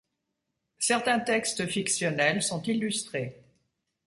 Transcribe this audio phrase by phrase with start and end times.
[0.79, 3.39] Certains textes fictionnels sont illustrés.